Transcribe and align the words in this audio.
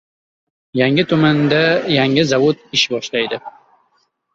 Yangi 0.79 1.03
tumanda 1.11 1.61
yangi 1.99 2.27
zavod 2.33 2.67
ish 2.79 2.91
boshlaydi 2.97 3.45